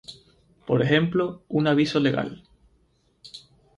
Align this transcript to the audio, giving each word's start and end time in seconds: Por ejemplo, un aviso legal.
Por 0.65 0.81
ejemplo, 0.81 1.43
un 1.47 1.67
aviso 1.67 1.99
legal. 1.99 2.41